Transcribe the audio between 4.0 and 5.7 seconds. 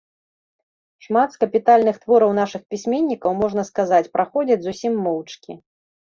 праходзяць зусім моўчкі.